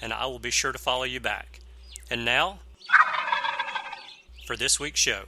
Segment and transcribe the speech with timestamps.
[0.00, 1.60] and I will be sure to follow you back.
[2.10, 2.60] And now,
[4.46, 5.24] for this week's show.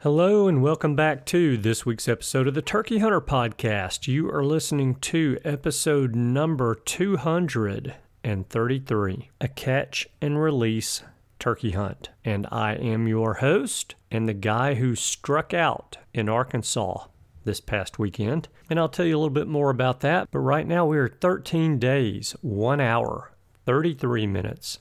[0.00, 4.06] Hello, and welcome back to this week's episode of the Turkey Hunter Podcast.
[4.06, 11.02] You are listening to episode number 233 A Catch and Release
[11.38, 12.10] turkey hunt.
[12.24, 17.06] And I am your host and the guy who struck out in Arkansas
[17.44, 18.48] this past weekend.
[18.70, 20.30] And I'll tell you a little bit more about that.
[20.30, 23.32] But right now we are 13 days, 1 hour,
[23.64, 24.78] 33 minutes,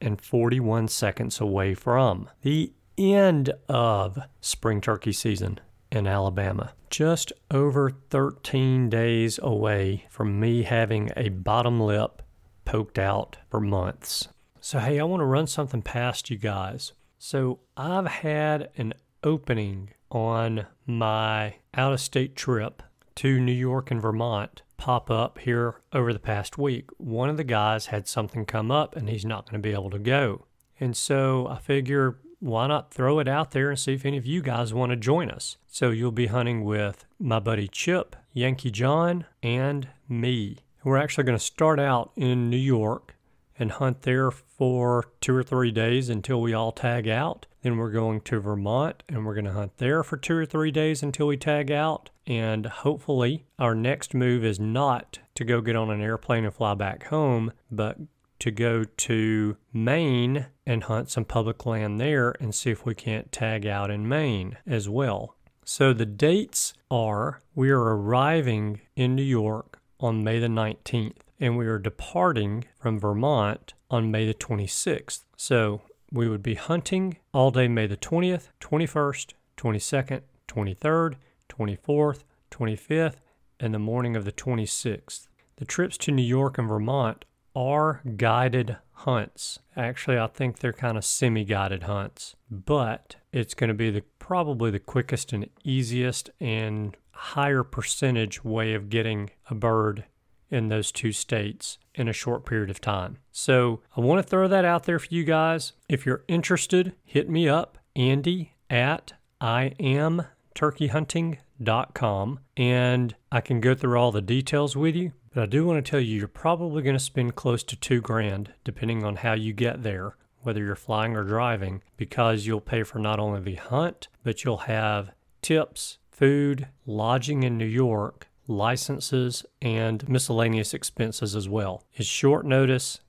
[0.00, 5.60] and 41 seconds away from the end of spring turkey season
[5.90, 6.72] in Alabama.
[6.90, 12.22] Just over 13 days away from me having a bottom lip
[12.64, 14.28] poked out for months.
[14.60, 16.92] So, hey, I want to run something past you guys.
[17.18, 22.82] So, I've had an opening on my out of state trip
[23.16, 26.90] to New York and Vermont pop up here over the past week.
[26.98, 29.90] One of the guys had something come up and he's not going to be able
[29.90, 30.46] to go.
[30.80, 34.26] And so I figure why not throw it out there and see if any of
[34.26, 35.56] you guys want to join us?
[35.66, 40.58] So you'll be hunting with my buddy Chip, Yankee John, and me.
[40.84, 43.16] We're actually going to start out in New York
[43.58, 47.46] and hunt there for two or three days until we all tag out.
[47.64, 50.70] Then we're going to Vermont and we're going to hunt there for two or three
[50.70, 52.10] days until we tag out.
[52.26, 56.74] And hopefully, our next move is not to go get on an airplane and fly
[56.74, 57.96] back home, but
[58.40, 63.32] to go to Maine and hunt some public land there and see if we can't
[63.32, 65.34] tag out in Maine as well.
[65.64, 71.56] So the dates are we are arriving in New York on May the 19th and
[71.56, 75.24] we are departing from Vermont on May the 26th.
[75.38, 75.80] So
[76.14, 81.14] we would be hunting all day May the 20th, 21st, 22nd, 23rd,
[81.48, 83.16] 24th, 25th,
[83.58, 85.26] and the morning of the 26th.
[85.56, 87.24] The trips to New York and Vermont
[87.56, 89.58] are guided hunts.
[89.76, 94.70] Actually, I think they're kind of semi-guided hunts, but it's going to be the probably
[94.70, 100.04] the quickest and easiest and higher percentage way of getting a bird
[100.50, 103.18] in those two states in a short period of time.
[103.32, 105.72] So I want to throw that out there for you guys.
[105.88, 114.12] If you're interested, hit me up, Andy at iamturkeyhunting.com, and I can go through all
[114.12, 115.12] the details with you.
[115.32, 118.00] But I do want to tell you, you're probably going to spend close to two
[118.00, 122.84] grand, depending on how you get there, whether you're flying or driving, because you'll pay
[122.84, 125.10] for not only the hunt, but you'll have
[125.42, 131.84] tips, food, lodging in New York, licenses, and miscellaneous expenses as well.
[131.94, 133.00] It's short notice.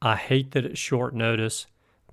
[0.00, 1.66] I hate that it's short notice,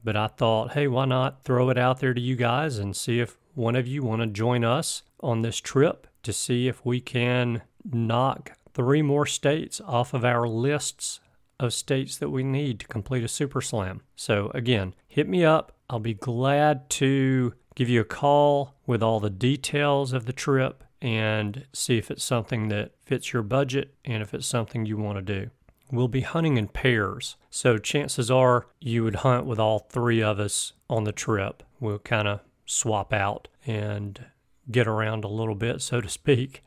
[0.03, 3.19] but I thought, hey, why not throw it out there to you guys and see
[3.19, 6.99] if one of you want to join us on this trip to see if we
[7.01, 11.19] can knock three more states off of our lists
[11.59, 14.01] of states that we need to complete a super slam.
[14.15, 15.73] So again, hit me up.
[15.89, 20.83] I'll be glad to give you a call with all the details of the trip
[21.01, 25.17] and see if it's something that fits your budget and if it's something you want
[25.17, 25.49] to do.
[25.91, 30.39] We'll be hunting in pairs, so chances are you would hunt with all three of
[30.39, 31.63] us on the trip.
[31.81, 34.25] We'll kind of swap out and
[34.69, 36.63] get around a little bit, so to speak.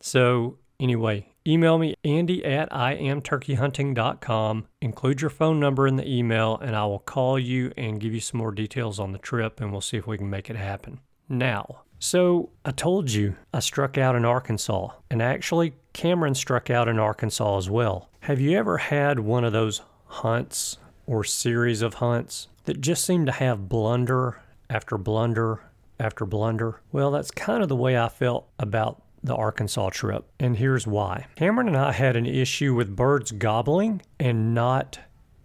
[0.00, 4.66] So, anyway, email me andy at iamturkeyhunting.com.
[4.80, 8.20] Include your phone number in the email, and I will call you and give you
[8.20, 11.00] some more details on the trip, and we'll see if we can make it happen.
[11.28, 16.88] Now, so I told you I struck out in Arkansas, and actually, Cameron struck out
[16.88, 18.08] in Arkansas as well.
[18.20, 23.26] Have you ever had one of those hunts or series of hunts that just seem
[23.26, 25.62] to have blunder after blunder
[25.98, 26.80] after blunder?
[26.90, 31.26] Well, that's kind of the way I felt about the Arkansas trip, and here's why.
[31.36, 34.98] Cameron and I had an issue with birds gobbling and not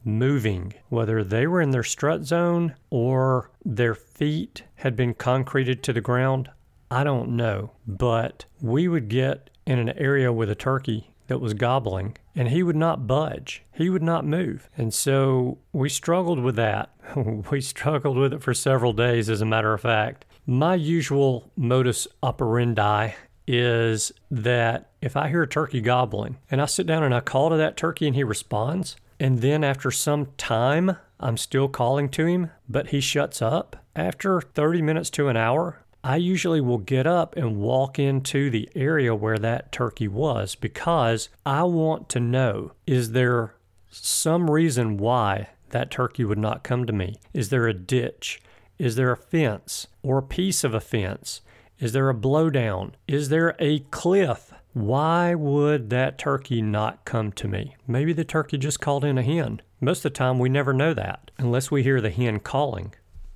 [0.06, 5.94] moving, whether they were in their strut zone or their feet had been concreted to
[5.94, 6.50] the ground.
[6.90, 11.56] I don't know, but we would get in an area with a turkey that was
[11.56, 13.64] gobbling and he would not budge.
[13.74, 14.70] He would not move.
[14.78, 16.92] And so we struggled with that.
[17.52, 20.26] we struggled with it for several days, as a matter of fact.
[20.46, 23.14] My usual modus operandi
[23.48, 27.50] is that if I hear a turkey gobbling and I sit down and I call
[27.50, 32.26] to that turkey and he responds, and then after some time, I'm still calling to
[32.26, 33.78] him, but he shuts up.
[33.96, 38.70] After 30 minutes to an hour, I usually will get up and walk into the
[38.76, 43.56] area where that turkey was because I want to know is there
[43.90, 47.18] some reason why that turkey would not come to me?
[47.34, 48.42] Is there a ditch?
[48.78, 51.42] Is there a fence or a piece of a fence?
[51.80, 52.92] Is there a blowdown?
[53.08, 54.54] Is there a cliff?
[54.76, 57.76] Why would that turkey not come to me?
[57.88, 59.64] Maybe the turkey just called in a hen.
[59.82, 62.94] Most of the time, we never know that unless we hear the hen calling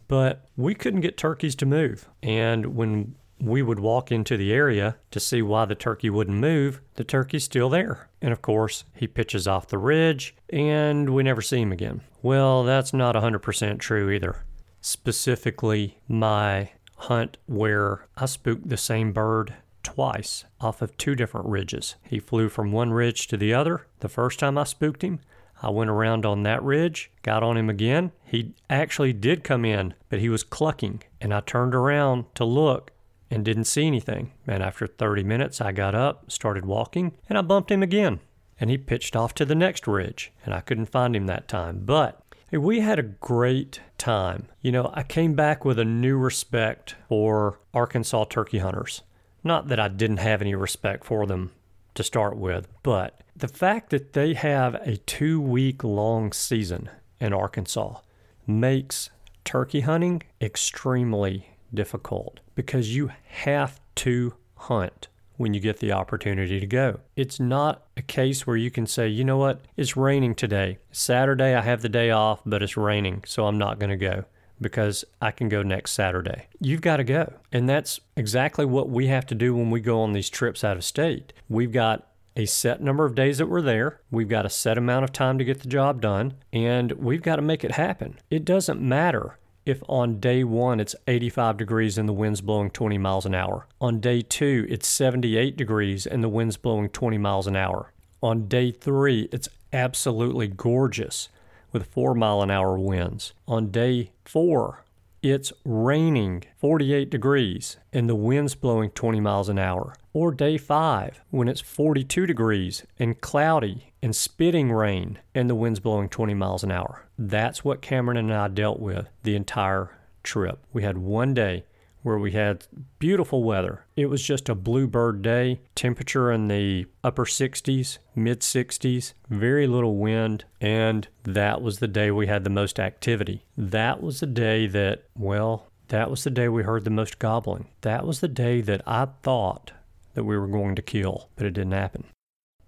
[0.09, 2.09] but we couldn't get turkeys to move.
[2.21, 6.81] And when we would walk into the area to see why the turkey wouldn't move,
[6.95, 8.09] the turkey's still there.
[8.21, 12.01] And of course, he pitches off the ridge and we never see him again.
[12.21, 14.43] Well, that's not 100% true either.
[14.81, 19.53] Specifically, my hunt where I spooked the same bird
[19.83, 21.95] twice off of two different ridges.
[22.03, 25.19] He flew from one ridge to the other the first time I spooked him,
[25.61, 28.11] I went around on that ridge, got on him again.
[28.23, 31.03] He actually did come in, but he was clucking.
[31.19, 32.91] And I turned around to look
[33.29, 34.31] and didn't see anything.
[34.47, 38.21] And after 30 minutes, I got up, started walking, and I bumped him again.
[38.59, 41.81] And he pitched off to the next ridge, and I couldn't find him that time.
[41.85, 42.21] But
[42.51, 44.47] we had a great time.
[44.61, 49.01] You know, I came back with a new respect for Arkansas turkey hunters.
[49.43, 51.51] Not that I didn't have any respect for them
[51.95, 56.89] to start with, but the fact that they have a two week long season
[57.19, 57.99] in Arkansas
[58.45, 59.09] makes
[59.45, 65.07] turkey hunting extremely difficult because you have to hunt
[65.37, 66.99] when you get the opportunity to go.
[67.15, 70.79] It's not a case where you can say, you know what, it's raining today.
[70.91, 74.25] Saturday, I have the day off, but it's raining, so I'm not going to go
[74.61, 76.47] because I can go next Saturday.
[76.59, 77.33] You've got to go.
[77.51, 80.77] And that's exactly what we have to do when we go on these trips out
[80.77, 81.33] of state.
[81.47, 84.01] We've got a set number of days that we're there.
[84.11, 87.35] We've got a set amount of time to get the job done, and we've got
[87.35, 88.19] to make it happen.
[88.29, 92.97] It doesn't matter if on day one it's 85 degrees and the wind's blowing 20
[92.97, 93.67] miles an hour.
[93.81, 97.91] On day two, it's 78 degrees and the wind's blowing 20 miles an hour.
[98.21, 101.29] On day three, it's absolutely gorgeous
[101.71, 103.33] with four mile an hour winds.
[103.47, 104.83] On day four,
[105.21, 109.95] it's raining 48 degrees and the wind's blowing 20 miles an hour.
[110.13, 115.79] Or day five, when it's 42 degrees and cloudy and spitting rain and the wind's
[115.79, 117.05] blowing 20 miles an hour.
[117.17, 119.91] That's what Cameron and I dealt with the entire
[120.23, 120.59] trip.
[120.71, 121.65] We had one day
[122.01, 122.65] where we had
[122.97, 123.85] beautiful weather.
[123.95, 129.97] It was just a bluebird day, temperature in the upper 60s, mid 60s, very little
[129.97, 133.45] wind, and that was the day we had the most activity.
[133.57, 137.67] That was the day that, well, that was the day we heard the most gobbling.
[137.81, 139.71] That was the day that I thought
[140.13, 142.05] that we were going to kill, but it didn't happen.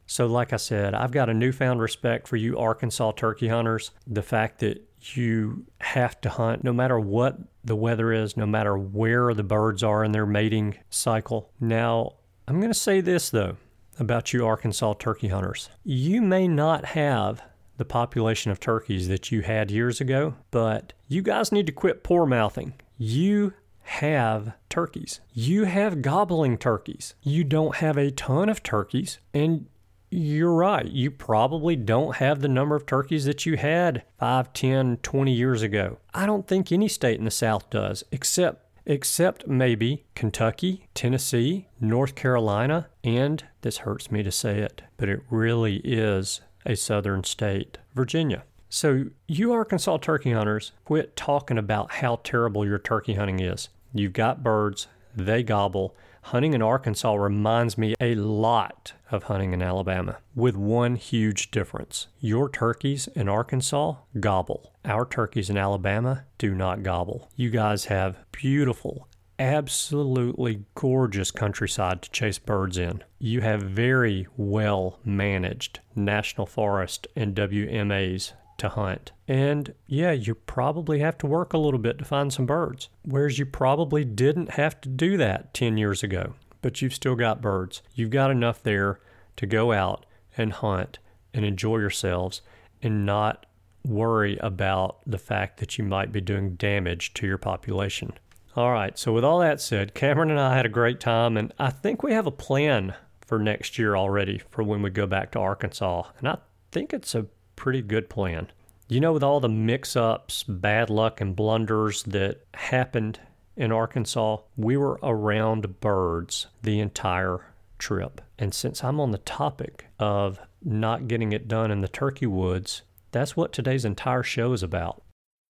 [0.05, 3.91] So, like I said, I've got a newfound respect for you Arkansas turkey hunters.
[4.05, 8.77] The fact that you have to hunt no matter what the weather is, no matter
[8.77, 11.51] where the birds are in their mating cycle.
[11.60, 12.13] Now,
[12.48, 13.58] I'm going to say this though
[14.00, 15.70] about you Arkansas turkey hunters.
[15.84, 17.43] You may not have
[17.77, 22.03] the population of turkeys that you had years ago, but you guys need to quit
[22.03, 22.74] poor mouthing.
[22.98, 23.53] You
[23.84, 25.20] have turkeys.
[25.34, 27.15] You have gobbling turkeys.
[27.22, 29.67] You don't have a ton of turkeys, and
[30.12, 30.86] you're right.
[30.86, 35.62] You probably don't have the number of turkeys that you had 5, 10, 20 years
[35.62, 35.98] ago.
[36.13, 42.15] I don't think any state in the South does, except except maybe Kentucky, Tennessee, North
[42.15, 47.77] Carolina, and this hurts me to say it, but it really is a southern state,
[47.94, 48.44] Virginia.
[48.70, 53.70] So, you Arkansas turkey hunters, quit talking about how terrible your turkey hunting is.
[53.94, 59.61] You've got birds, they gobble, hunting in Arkansas reminds me a lot of hunting in
[59.61, 62.07] Alabama, with one huge difference.
[62.19, 64.73] Your turkeys in Arkansas gobble.
[64.85, 67.29] Our turkeys in Alabama do not gobble.
[67.35, 73.03] You guys have beautiful, absolutely gorgeous countryside to chase birds in.
[73.19, 79.12] You have very well managed national forest and WMAs to hunt.
[79.27, 83.38] And yeah, you probably have to work a little bit to find some birds, whereas
[83.38, 86.36] you probably didn't have to do that 10 years ago.
[86.62, 87.82] But you've still got birds.
[87.96, 89.00] You've got enough there
[89.38, 90.06] to go out
[90.38, 91.00] and hunt
[91.34, 92.41] and enjoy yourselves
[92.84, 93.48] and not
[93.84, 98.13] worry about the fact that you might be doing damage to your population.
[98.56, 101.51] All right, so with all that said, Cameron and I had a great time, and
[101.58, 102.94] I think we have a plan
[103.25, 106.03] for next year already for when we go back to Arkansas.
[106.20, 106.38] And I
[106.72, 107.25] think it's a
[107.62, 108.48] pretty good plan.
[108.88, 113.20] You know, with all the mix ups, bad luck, and blunders that happened
[113.56, 118.20] in Arkansas, we were around birds the entire trip.
[118.39, 122.82] And since I'm on the topic of not getting it done in the turkey woods,
[123.12, 125.03] that's what today's entire show is about.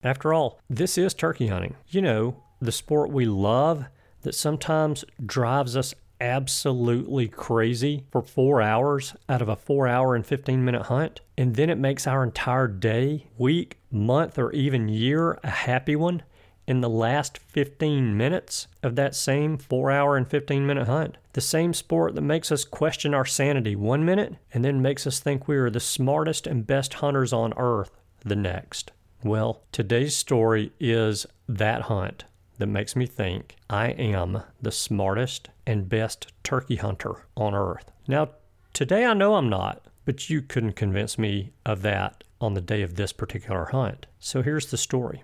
[0.04, 1.76] After all, this is turkey hunting.
[1.88, 3.86] You know, the sport we love
[4.24, 10.26] that sometimes drives us absolutely crazy for four hours out of a four hour and
[10.26, 11.20] 15 minute hunt.
[11.38, 16.22] And then it makes our entire day, week, month, or even year a happy one
[16.68, 21.18] in the last 15 minutes of that same four hour and 15 minute hunt.
[21.34, 25.20] The same sport that makes us question our sanity one minute and then makes us
[25.20, 27.92] think we are the smartest and best hunters on earth
[28.24, 28.92] the next.
[29.24, 32.26] Well, today's story is that hunt
[32.62, 37.92] that makes me think I am the smartest and best turkey hunter on earth.
[38.08, 38.30] Now,
[38.72, 42.84] today I know I'm not, but you couldn't convince me of that on the day
[42.84, 44.06] of this particular hunt.
[44.20, 45.24] So here's the story.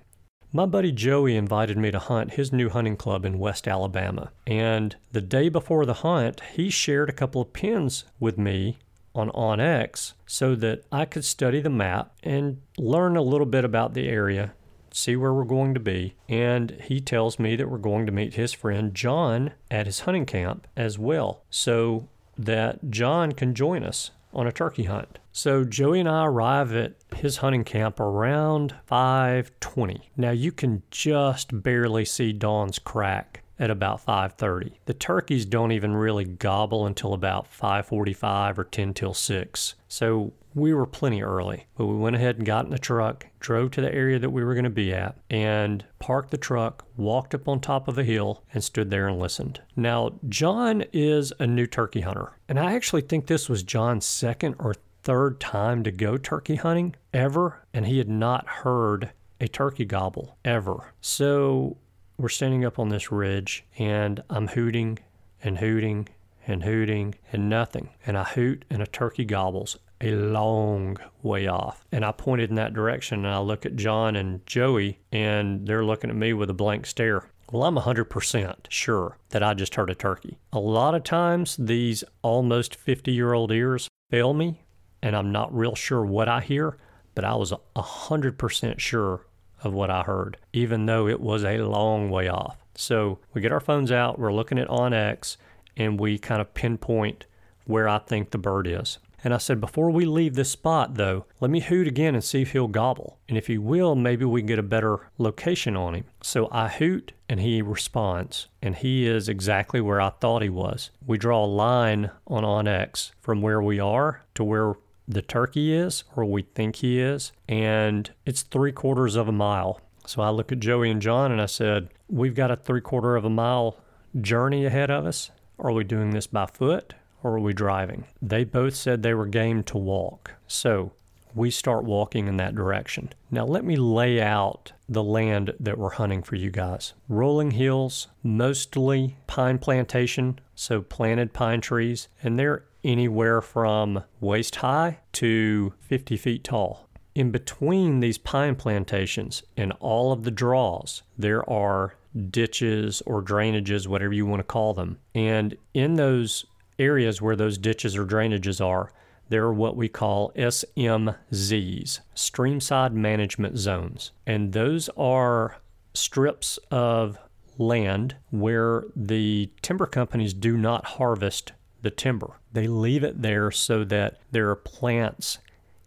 [0.52, 4.32] My buddy Joey invited me to hunt his new hunting club in West Alabama.
[4.48, 8.80] And the day before the hunt, he shared a couple of pins with me
[9.14, 13.94] on OnX so that I could study the map and learn a little bit about
[13.94, 14.54] the area
[14.96, 16.16] see where we're going to be.
[16.28, 20.26] And he tells me that we're going to meet his friend John at his hunting
[20.26, 25.20] camp as well, so that John can join us on a turkey hunt.
[25.32, 30.02] So Joey and I arrive at his hunting camp around 5:20.
[30.16, 34.74] Now you can just barely see dawn's crack at about 5:30.
[34.86, 39.76] The turkeys don't even really gobble until about 5:45 or 10 till 6.
[39.88, 43.72] So we were plenty early, but we went ahead and got in the truck, drove
[43.72, 47.36] to the area that we were going to be at, and parked the truck, walked
[47.36, 49.62] up on top of a hill, and stood there and listened.
[49.76, 54.56] Now, John is a new turkey hunter, and I actually think this was John's second
[54.58, 54.74] or
[55.04, 60.38] third time to go turkey hunting ever, and he had not heard a turkey gobble
[60.44, 60.94] ever.
[61.00, 61.78] So
[62.18, 65.00] we're standing up on this ridge, and I'm hooting
[65.44, 66.10] and hooting
[66.48, 67.90] and hooting and nothing.
[68.06, 71.86] And I hoot and a turkey gobbles a long way off.
[71.92, 75.86] And I pointed in that direction and I look at John and Joey and they're
[75.86, 77.30] looking at me with a blank stare.
[77.52, 80.38] Well, I'm 100% sure that I just heard a turkey.
[80.52, 84.64] A lot of times these almost 50 year old ears fail me
[85.02, 86.78] and I'm not real sure what I hear,
[87.16, 89.26] but I was 100% sure
[89.64, 92.58] of what I heard, even though it was a long way off.
[92.76, 95.38] So we get our phones out, we're looking at OnX,
[95.76, 97.26] and we kind of pinpoint
[97.66, 99.00] where I think the bird is.
[99.24, 102.44] And I said, before we leave this spot, though, let me hoot again and see
[102.44, 103.18] if he'll gobble.
[103.28, 106.06] And if he will, maybe we can get a better location on him.
[106.22, 108.48] So I hoot and he responds.
[108.62, 110.92] And he is exactly where I thought he was.
[111.06, 114.76] We draw a line on OnX from where we are to where
[115.08, 117.32] the turkey is, or we think he is.
[117.48, 119.82] And it's three quarters of a mile.
[120.06, 123.16] So I look at Joey and John and I said, We've got a three quarter
[123.16, 123.78] of a mile
[124.20, 125.32] journey ahead of us.
[125.60, 126.94] Are we doing this by foot?
[127.24, 128.06] or are we driving?
[128.22, 130.34] They both said they were game to walk.
[130.48, 130.92] So
[131.36, 133.10] we start walking in that direction.
[133.30, 136.94] Now, let me lay out the land that we're hunting for you guys.
[137.10, 145.00] Rolling hills, mostly pine plantation, so planted pine trees, and they're anywhere from waist high
[145.12, 146.88] to 50 feet tall.
[147.14, 151.96] In between these pine plantations and all of the draws, there are
[152.30, 155.00] ditches or drainages, whatever you want to call them.
[155.14, 156.46] And in those
[156.80, 158.92] areas where those ditches or drainages are,
[159.30, 164.12] there are what we call SMZs, Streamside Management Zones.
[164.26, 165.58] And those are
[165.94, 167.18] strips of
[167.58, 172.40] land where the timber companies do not harvest the timber.
[172.52, 175.40] They leave it there so that there are plants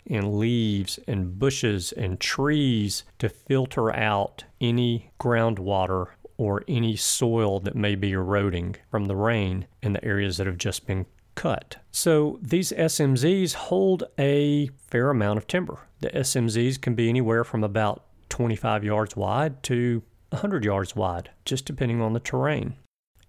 [0.06, 6.06] and leaves and bushes and trees to filter out any groundwater
[6.36, 10.58] or any soil that may be eroding from the rain in the areas that have
[10.58, 11.76] just been cut.
[11.90, 15.86] So these SMZs hold a fair amount of timber.
[16.00, 21.66] The SMZs can be anywhere from about 25 yards wide to 100 yards wide, just
[21.66, 22.76] depending on the terrain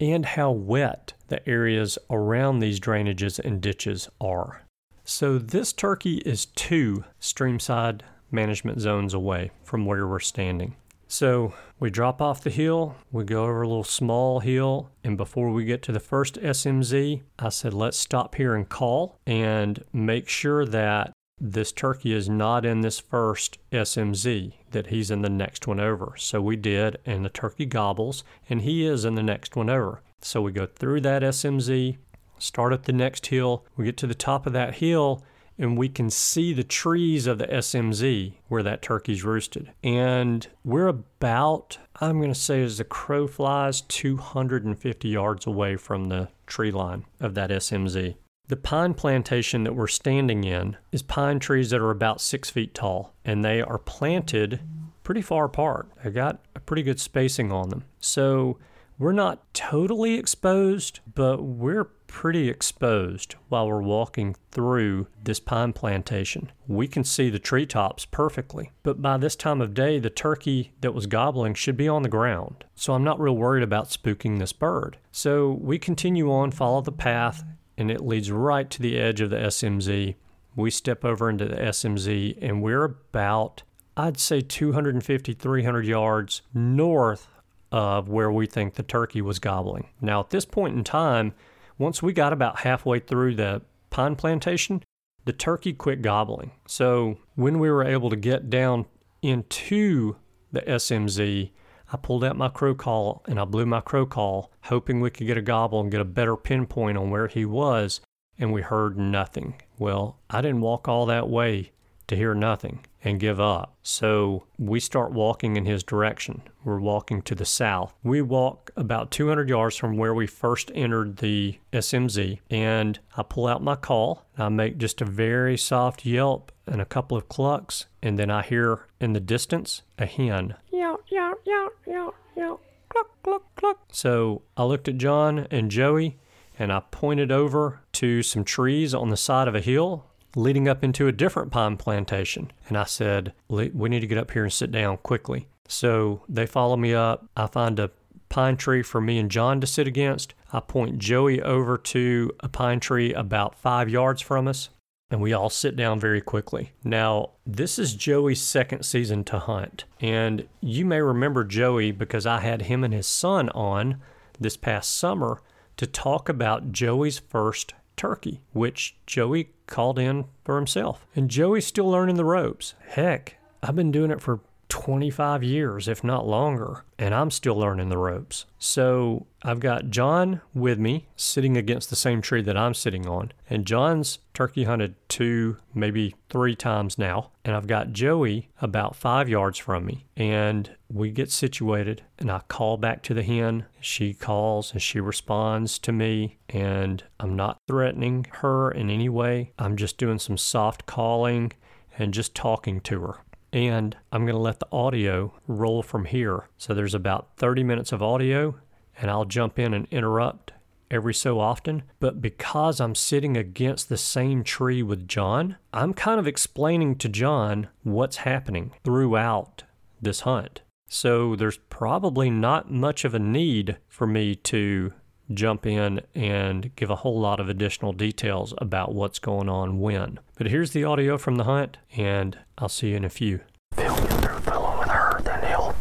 [0.02, 4.64] and how wet the areas around these drainages and ditches are.
[5.06, 10.76] So this turkey is two streamside management zones away from where we're standing.
[11.08, 15.52] So we drop off the hill, we go over a little small hill, and before
[15.52, 20.30] we get to the first SMZ, I said, let's stop here and call and make
[20.30, 25.68] sure that this turkey is not in this first SMZ, that he's in the next
[25.68, 26.14] one over.
[26.18, 30.02] So we did, and the turkey gobbles, and he is in the next one over.
[30.22, 31.98] So we go through that SMZ,
[32.38, 35.24] start up the next hill, we get to the top of that hill,
[35.58, 39.72] and we can see the trees of the SMZ where that turkey's roosted.
[39.84, 46.06] And we're about, I'm going to say, as the crow flies, 250 yards away from
[46.06, 48.16] the tree line of that SMZ.
[48.52, 52.74] The pine plantation that we're standing in is pine trees that are about six feet
[52.74, 54.60] tall, and they are planted
[55.04, 55.88] pretty far apart.
[56.04, 57.86] They got a pretty good spacing on them.
[58.02, 58.58] So
[59.00, 66.52] we're not totally exposed, but we're pretty exposed while we're walking through this pine plantation.
[66.68, 70.94] We can see the treetops perfectly, but by this time of day, the turkey that
[70.94, 72.66] was gobbling should be on the ground.
[72.76, 74.98] So I'm not real worried about spooking this bird.
[75.10, 77.46] So we continue on, follow the path,
[77.82, 80.16] and it leads right to the edge of the SMZ.
[80.56, 83.64] We step over into the SMZ, and we're about,
[83.98, 87.28] I'd say, 250, 300 yards north
[87.72, 89.90] of where we think the turkey was gobbling.
[90.00, 91.34] Now, at this point in time,
[91.78, 94.84] once we got about halfway through the pine plantation,
[95.26, 96.52] the turkey quit gobbling.
[96.68, 98.86] So when we were able to get down
[99.22, 100.18] into
[100.52, 101.52] the SMZ,
[101.92, 105.28] I pulled out my crow call and I blew my crow call, hoping we could
[105.28, 108.02] get a gobble and get a better pinpoint on where he was,
[108.40, 109.56] and we heard nothing.
[109.78, 111.72] Well, I didn't walk all that way
[112.12, 113.74] to hear nothing and give up.
[113.84, 116.42] So we start walking in his direction.
[116.66, 117.94] We're walking to the south.
[118.04, 123.48] We walk about 200 yards from where we first entered the SMZ, and I pull
[123.48, 124.26] out my call.
[124.38, 128.42] I make just a very soft yelp and a couple of clucks, and then I
[128.42, 130.56] hear in the distance a hen.
[130.70, 133.80] Yow, yow, yow, yow, yow, cluck, cluck, cluck.
[133.94, 136.20] So I looked at John and Joey,
[136.60, 140.84] and I pointed over to some trees on the side of a hill leading up
[140.84, 142.52] into a different pine plantation.
[142.68, 145.48] And I said, We need to get up here and sit down quickly.
[145.68, 147.28] So they follow me up.
[147.36, 147.92] I find a
[148.32, 150.34] pine tree for me and John to sit against.
[150.52, 154.70] I point Joey over to a pine tree about five yards from us,
[155.10, 156.72] and we all sit down very quickly.
[156.84, 162.40] Now, this is Joey's second season to hunt, and you may remember Joey because I
[162.40, 164.02] had him and his son on
[164.40, 165.42] this past summer
[165.78, 171.08] to talk about Joey's first turkey, which Joey called in for himself.
[171.16, 172.76] And Joey's still learning the ropes.
[172.90, 177.90] Heck, I've been doing it for 25 years, if not longer, and I'm still learning
[177.90, 178.46] the ropes.
[178.58, 183.34] So I've got John with me sitting against the same tree that I'm sitting on,
[183.50, 189.28] and John's turkey hunted two, maybe three times now, and I've got Joey about five
[189.28, 193.66] yards from me, and we get situated, and I call back to the hen.
[193.82, 199.52] She calls and she responds to me, and I'm not threatening her in any way.
[199.60, 201.52] I'm just doing some soft calling
[202.00, 203.16] and just talking to her
[203.54, 206.48] and I'm going to let the audio roll from here.
[206.58, 208.56] So there's about 30 minutes of audio,
[208.98, 210.54] and I'll jump in and interrupt
[210.90, 211.84] every so often.
[212.00, 217.10] But because I'm sitting against the same tree with John, I'm kind of explaining to
[217.10, 219.64] John what's happening throughout
[220.02, 220.62] this hunt.
[220.88, 224.92] So there's probably not much of a need for me to
[225.32, 230.20] jump in and give a whole lot of additional details about what's going on when.
[230.36, 233.42] But here's the audio from the hunt, and I'll see you in a few.
[233.78, 235.76] If he'll get through fooling with her, then he'll.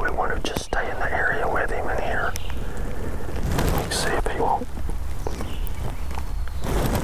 [0.00, 2.32] We want to just stay in the area with him in here.
[3.90, 4.66] See if he won't.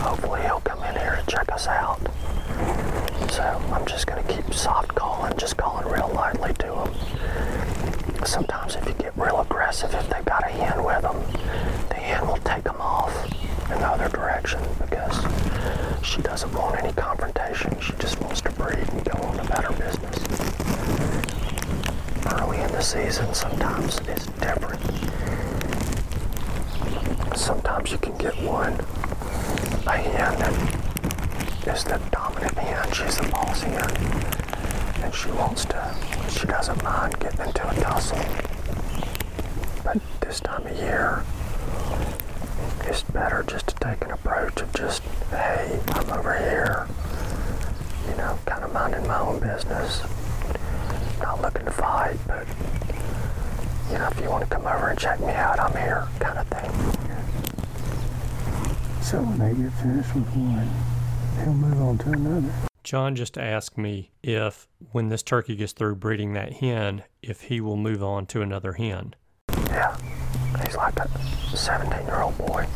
[0.00, 2.00] Hopefully, he'll come in here and check us out.
[3.30, 6.94] So I'm just going to keep soft calling, just calling real lightly to him.
[8.24, 11.16] Sometimes, if you get real aggressive, if they've got a hen with them,
[11.88, 13.12] the hen will take them off
[13.70, 15.24] in the other direction because
[16.02, 17.78] she doesn't want any confrontation.
[17.80, 20.18] She just wants to breed and go on about her business.
[22.32, 24.80] Early in the season, sometimes it's different.
[27.36, 28.74] Sometimes you can get one,
[29.86, 32.92] a hen that is the dominant hen.
[32.92, 34.19] She's the boss hen
[35.02, 35.94] and she wants to,
[36.30, 38.18] she doesn't mind getting into a tussle.
[39.84, 41.24] But this time of year,
[42.84, 46.86] it's better just to take an approach of just, hey, I'm over here,
[48.08, 50.02] you know, kind of minding my own business.
[51.20, 52.46] Not looking to fight, but,
[53.90, 56.38] you know, if you want to come over and check me out, I'm here, kind
[56.38, 56.70] of thing.
[59.02, 60.70] So when they get finished with one,
[61.42, 62.69] he'll move on to another.
[62.90, 67.60] John just asked me if, when this turkey gets through breeding that hen, if he
[67.60, 69.14] will move on to another hen.
[69.68, 69.96] Yeah,
[70.66, 71.08] he's like a
[71.56, 72.66] 17 year old boy.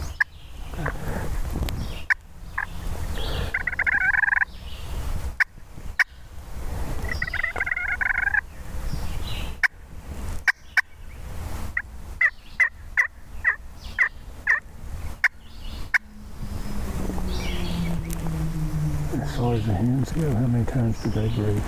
[20.14, 20.34] Hens go?
[20.34, 21.62] How many times do they breed?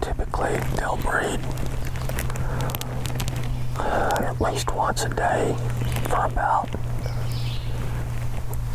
[0.00, 1.40] Typically, they'll breed
[3.78, 5.56] uh, at least once a day
[6.08, 6.68] for about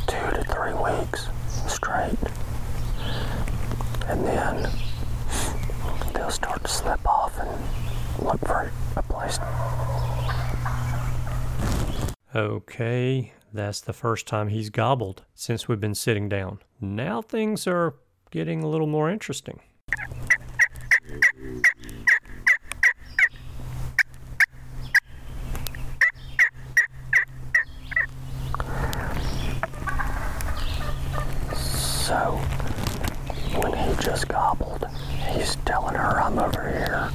[0.07, 1.27] two to three weeks
[1.67, 2.17] straight.
[4.07, 4.69] And then
[6.13, 9.39] they'll start to slip off and look for a place.
[12.35, 16.59] Okay, that's the first time he's gobbled since we've been sitting down.
[16.79, 17.95] Now things are
[18.31, 19.59] getting a little more interesting.
[31.53, 32.39] So,
[33.61, 34.87] when he just gobbled,
[35.31, 37.11] he's telling her, I'm over here.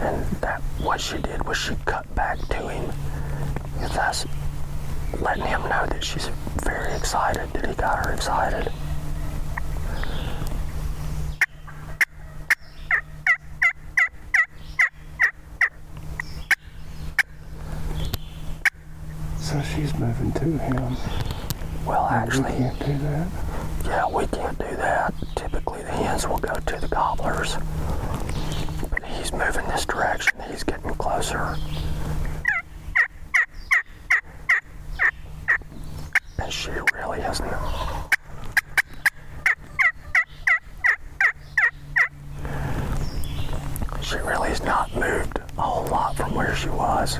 [0.00, 2.92] And that what she did was she cut back to him.
[3.94, 4.26] Thus,
[5.20, 6.28] letting him know that she's
[6.62, 8.72] very excited, that he got her excited.
[19.38, 20.96] So she's moving to him.
[21.84, 23.28] Well, We actually, can't do that.
[23.84, 25.12] yeah, we can't do that.
[25.34, 27.56] Typically, the hens will go to the gobblers.
[28.90, 30.38] But he's moving this direction.
[30.48, 31.56] He's getting closer.
[36.62, 37.50] She really hasn't.
[44.00, 47.18] She really has not moved a whole lot from where she was.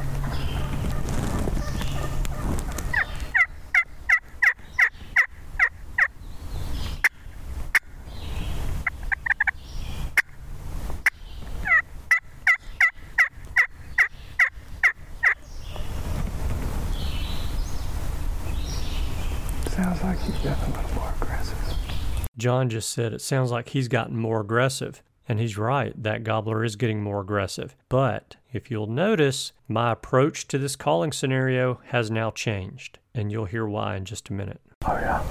[19.72, 21.56] Sounds like he's getting a little more aggressive.
[22.42, 25.00] John just said it sounds like he's gotten more aggressive.
[25.28, 27.76] And he's right, that gobbler is getting more aggressive.
[27.88, 32.98] But if you'll notice, my approach to this calling scenario has now changed.
[33.14, 34.60] And you'll hear why in just a minute.
[34.84, 35.22] Oh, yeah.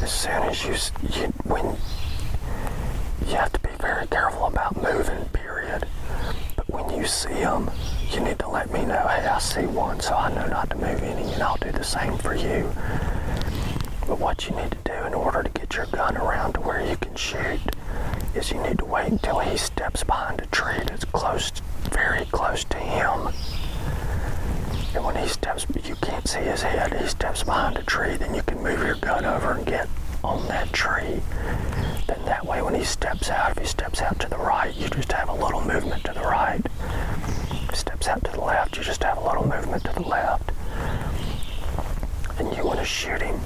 [0.00, 0.74] As soon as you,
[1.20, 1.76] you when
[3.26, 5.86] you have to be very careful about moving, period.
[6.56, 7.70] But when you see them,
[8.10, 10.76] you need to let me know, hey, I see one, so I know not to
[10.76, 12.70] move any, and I'll do the same for you.
[14.06, 16.84] But what you need to do in order to get your gun around to where
[16.84, 17.60] you can shoot
[18.34, 21.50] is you need to wait until he steps behind a tree that's close,
[21.90, 23.28] very close to him.
[24.94, 28.34] And when he steps, you can't see his head, he steps behind a tree, then
[28.34, 29.88] you can move your gun over and get
[30.24, 31.20] on that tree.
[32.06, 34.88] Then that way when he steps out, if he steps out to the right, you
[34.88, 36.60] just have a little movement to the right.
[37.78, 40.02] If he steps out to the left, you just have a little movement to the
[40.02, 40.50] left.
[42.36, 43.38] And you want to shoot him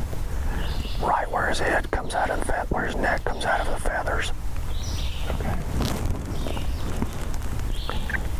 [1.03, 3.67] right where his head comes out of the fe- where his neck comes out of
[3.67, 4.33] the feathers.
[5.29, 5.57] Okay.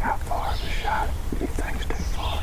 [0.01, 1.11] How far is the shot?
[1.35, 2.41] Do you think's too far?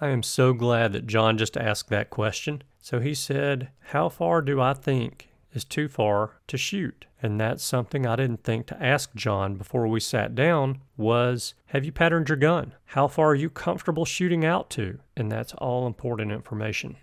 [0.00, 2.62] I am so glad that John just asked that question.
[2.78, 7.06] So he said, How far do I think is too far to shoot?
[7.22, 11.84] And that's something I didn't think to ask John before we sat down was, Have
[11.84, 12.72] you patterned your gun?
[12.86, 14.98] How far are you comfortable shooting out to?
[15.16, 16.96] And that's all important information.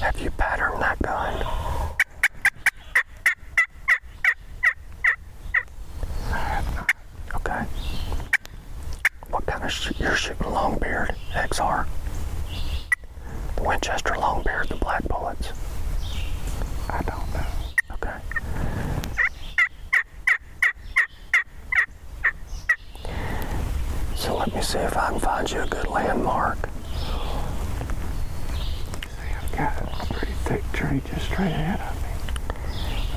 [0.00, 1.46] Have you patterned that gun?
[7.34, 7.64] Okay.
[9.30, 11.86] What kind of sh- you're shooting Longbeard XR?
[13.56, 15.52] The Winchester Longbeard, the black bullets.
[16.88, 17.46] I don't know.
[17.92, 18.16] Okay.
[24.16, 26.58] So let me see if I can find you a good landmark.
[29.02, 32.08] See, I've got a pretty thick tree just straight ahead of me.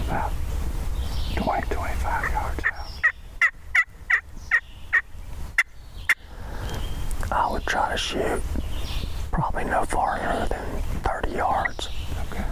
[0.07, 0.31] About
[1.35, 2.91] 20, 25 yards out.
[7.31, 8.41] I would try to shoot
[9.31, 11.89] probably no farther than 30 yards.
[12.31, 12.43] Okay.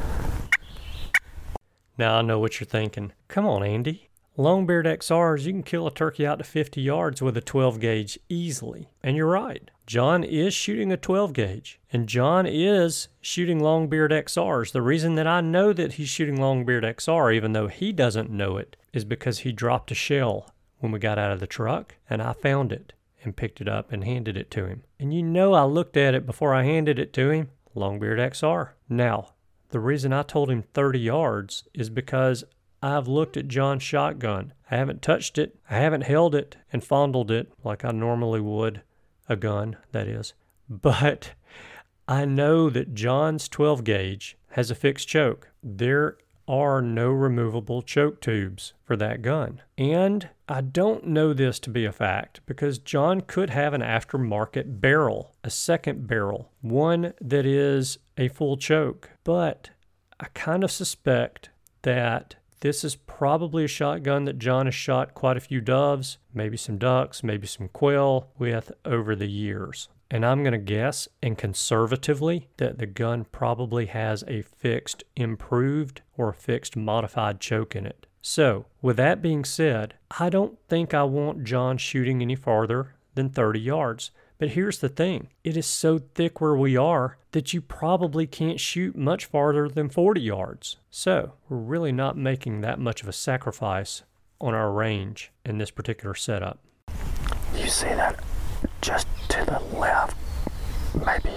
[1.97, 3.13] Now I know what you're thinking.
[3.29, 4.11] Come on, Andy.
[4.37, 8.19] Longbeard XRs, you can kill a turkey out to 50 yards with a 12 gauge
[8.29, 8.91] easily.
[9.01, 9.71] And you're right.
[9.87, 14.71] John is shooting a 12 gauge, and John is shooting Longbeard XRs.
[14.71, 18.57] The reason that I know that he's shooting Longbeard XR, even though he doesn't know
[18.57, 22.21] it, is because he dropped a shell when we got out of the truck, and
[22.21, 24.83] I found it and picked it up and handed it to him.
[24.99, 27.49] And you know I looked at it before I handed it to him.
[27.75, 28.73] Longbeard XR.
[28.87, 29.29] Now,
[29.71, 32.43] The reason I told him 30 yards is because
[32.83, 34.53] I've looked at John's shotgun.
[34.69, 38.81] I haven't touched it, I haven't held it and fondled it like I normally would
[39.29, 40.33] a gun, that is.
[40.69, 41.33] But
[42.05, 45.49] I know that John's 12 gauge has a fixed choke.
[45.63, 46.17] There
[46.51, 49.61] are no removable choke tubes for that gun.
[49.77, 54.81] And I don't know this to be a fact because John could have an aftermarket
[54.81, 59.11] barrel, a second barrel, one that is a full choke.
[59.23, 59.69] But
[60.19, 61.51] I kind of suspect
[61.83, 66.57] that this is probably a shotgun that John has shot quite a few doves, maybe
[66.57, 69.87] some ducks, maybe some quail with over the years.
[70.13, 76.01] And I'm going to guess, and conservatively, that the gun probably has a fixed improved
[76.17, 78.07] or fixed modified choke in it.
[78.21, 83.29] So, with that being said, I don't think I want John shooting any farther than
[83.29, 84.11] 30 yards.
[84.37, 88.59] But here's the thing it is so thick where we are that you probably can't
[88.59, 90.75] shoot much farther than 40 yards.
[90.89, 94.03] So, we're really not making that much of a sacrifice
[94.41, 96.59] on our range in this particular setup.
[97.55, 98.21] You see that
[98.81, 100.00] just to the left,
[100.95, 101.31] maybe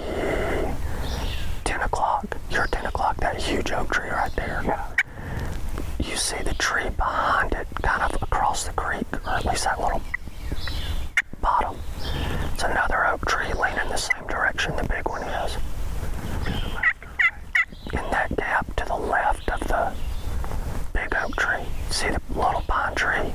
[1.63, 2.37] 10 o'clock.
[2.49, 4.61] You're 10 o'clock, that huge oak tree right there.
[4.65, 4.85] Yeah.
[5.99, 9.79] You see the tree behind it, kind of across the creek, or at least that
[9.79, 10.01] little
[11.41, 11.75] bottom.
[12.53, 15.57] It's another oak tree leaning the same direction the big one is.
[17.93, 19.93] In that gap to the left of the
[20.93, 23.33] big oak tree, see the little pine tree?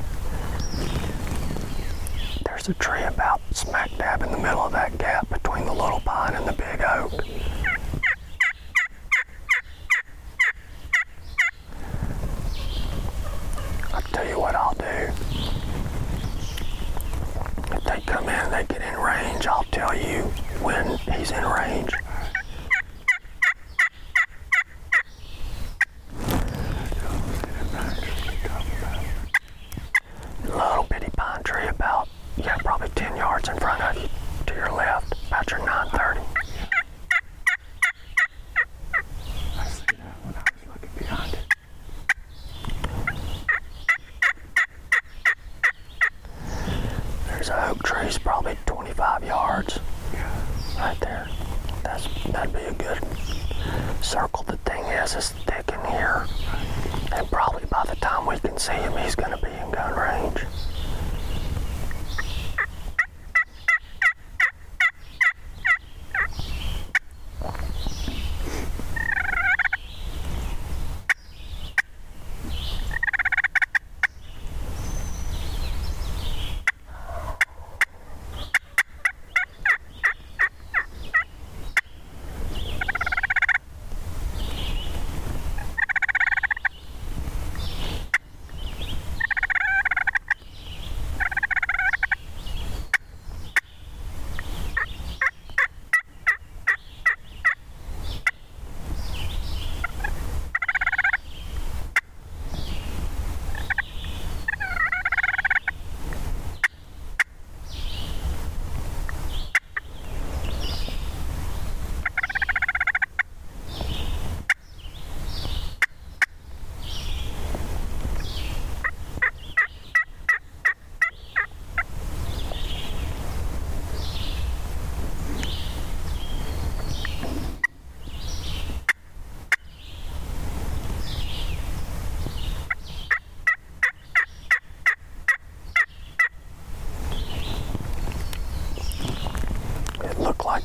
[2.60, 6.00] There's a tree about smack dab in the middle of that gap between the little
[6.00, 7.10] pine and the big oak.
[13.94, 14.84] I'll tell you what I'll do.
[17.76, 20.24] If they come in and they get in range, I'll tell you
[20.60, 21.94] when he's in range.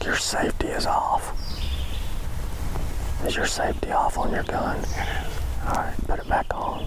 [0.05, 1.33] Your safety is off.
[3.25, 4.77] Is your safety off on your gun?
[4.77, 5.39] It is.
[5.65, 6.85] Alright, put it back on.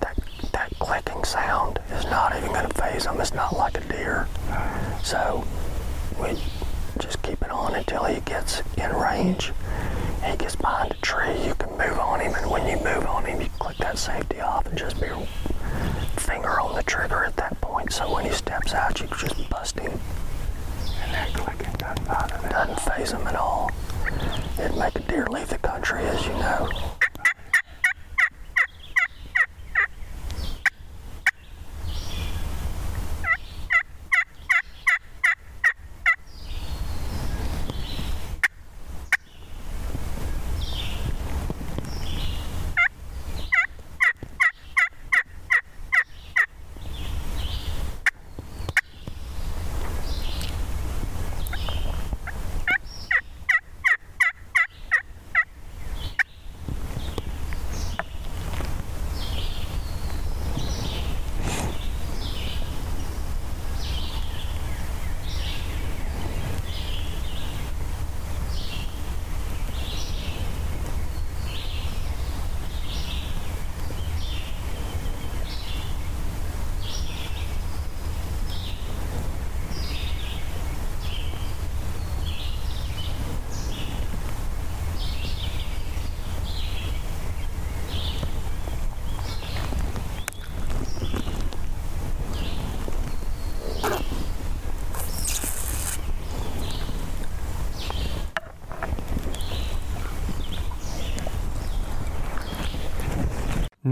[0.00, 0.18] That
[0.52, 3.20] that clicking sound is not even gonna faze him.
[3.20, 4.26] It's not like a deer.
[5.04, 5.44] So
[6.20, 6.36] we
[6.98, 9.52] just keep it on until he gets in range.
[10.24, 13.26] He gets behind a tree, you can move on him, and when you move on
[13.26, 15.24] him, you click that safety off and just be your
[16.16, 17.92] finger on the trigger at that point.
[17.92, 20.00] So when he steps out, you can just bust him.
[21.34, 22.50] Clicking doesn't them.
[22.50, 23.70] Doesn't faze him at all.
[24.58, 26.68] It'd make a deer leave the country, as you know.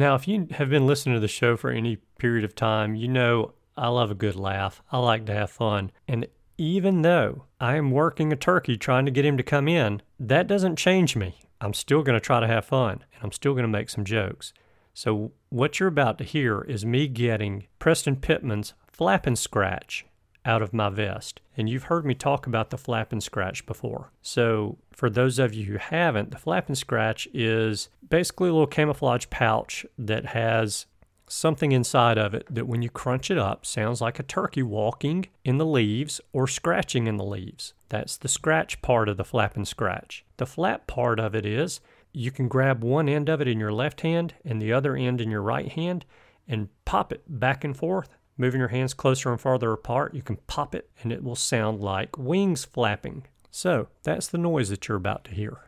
[0.03, 3.07] Now, if you have been listening to the show for any period of time, you
[3.07, 4.83] know I love a good laugh.
[4.91, 5.93] I like to have fun.
[6.09, 6.27] And
[6.59, 10.49] even though I am working a turkey trying to get him to come in, that
[10.49, 11.43] doesn't change me.
[11.61, 14.05] I'm still going to try to have fun and I'm still going to make some
[14.05, 14.53] jokes.
[14.93, 20.05] So, what you're about to hear is me getting Preston Pittman's flap and scratch
[20.45, 21.41] out of my vest.
[21.57, 24.11] And you've heard me talk about the flap and scratch before.
[24.23, 28.67] So, for those of you who haven't, the flap and scratch is basically a little
[28.67, 30.87] camouflage pouch that has
[31.29, 35.27] something inside of it that when you crunch it up sounds like a turkey walking
[35.45, 37.73] in the leaves or scratching in the leaves.
[37.89, 40.25] That's the scratch part of the flap and scratch.
[40.37, 41.81] The flap part of it is
[42.13, 45.21] you can grab one end of it in your left hand and the other end
[45.21, 46.05] in your right hand
[46.47, 48.17] and pop it back and forth.
[48.39, 51.81] Moving your hands closer and farther apart, you can pop it and it will sound
[51.81, 53.25] like wings flapping.
[53.51, 55.59] So that's the noise that you're about to hear.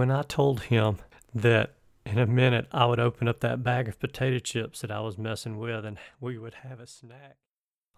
[0.00, 0.96] when I told him
[1.34, 1.74] that
[2.06, 5.18] in a minute I would open up that bag of potato chips that I was
[5.18, 7.36] messing with and we would have a snack.